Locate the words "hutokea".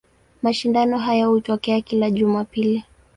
1.31-1.81